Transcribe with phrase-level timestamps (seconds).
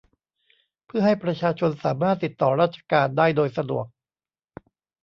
[0.85, 3.85] เพื่อให้ประชาชนสามารถติดต่อราชการได้โดยสะดวก